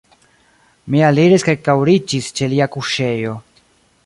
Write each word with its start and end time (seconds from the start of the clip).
Mi 0.95 1.03
aliris 1.09 1.45
kaj 1.49 1.55
kaŭriĝis 1.69 2.31
ĉe 2.41 2.51
lia 2.55 2.71
kuŝejo. 2.79 3.37